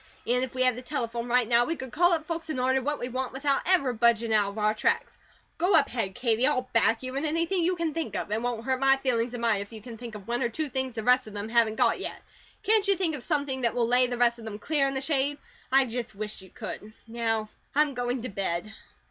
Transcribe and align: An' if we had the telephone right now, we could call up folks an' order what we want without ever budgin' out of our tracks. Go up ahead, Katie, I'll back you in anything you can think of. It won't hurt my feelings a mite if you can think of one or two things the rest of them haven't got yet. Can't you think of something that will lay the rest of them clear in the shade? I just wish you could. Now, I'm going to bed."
An' 0.25 0.41
if 0.41 0.55
we 0.55 0.63
had 0.63 0.75
the 0.75 0.81
telephone 0.81 1.27
right 1.27 1.47
now, 1.47 1.63
we 1.65 1.75
could 1.75 1.91
call 1.91 2.11
up 2.13 2.25
folks 2.25 2.49
an' 2.49 2.57
order 2.57 2.81
what 2.81 2.97
we 2.97 3.07
want 3.07 3.33
without 3.33 3.61
ever 3.67 3.93
budgin' 3.93 4.33
out 4.33 4.49
of 4.49 4.57
our 4.57 4.73
tracks. 4.73 5.15
Go 5.59 5.75
up 5.75 5.85
ahead, 5.85 6.15
Katie, 6.15 6.47
I'll 6.47 6.67
back 6.73 7.03
you 7.03 7.15
in 7.17 7.23
anything 7.23 7.61
you 7.61 7.75
can 7.75 7.93
think 7.93 8.15
of. 8.15 8.31
It 8.31 8.41
won't 8.41 8.63
hurt 8.65 8.79
my 8.79 8.95
feelings 8.97 9.35
a 9.35 9.37
mite 9.37 9.61
if 9.61 9.71
you 9.71 9.79
can 9.79 9.99
think 9.99 10.15
of 10.15 10.27
one 10.27 10.41
or 10.41 10.49
two 10.49 10.69
things 10.69 10.95
the 10.95 11.03
rest 11.03 11.27
of 11.27 11.35
them 11.35 11.49
haven't 11.49 11.75
got 11.75 11.99
yet. 11.99 12.19
Can't 12.63 12.87
you 12.87 12.95
think 12.97 13.13
of 13.13 13.21
something 13.21 13.61
that 13.61 13.75
will 13.75 13.87
lay 13.87 14.07
the 14.07 14.17
rest 14.17 14.39
of 14.39 14.45
them 14.45 14.57
clear 14.57 14.87
in 14.87 14.95
the 14.95 15.01
shade? 15.01 15.37
I 15.71 15.85
just 15.85 16.15
wish 16.15 16.41
you 16.41 16.49
could. 16.49 16.93
Now, 17.05 17.49
I'm 17.75 17.93
going 17.93 18.23
to 18.23 18.29
bed." 18.29 18.73